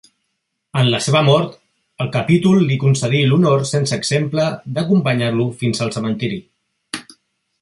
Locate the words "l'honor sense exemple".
3.27-4.49